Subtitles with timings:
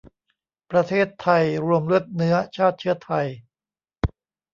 [0.71, 3.27] ประเทศไทย รวมเลือดเนื้อ ชาติเชื้อไทย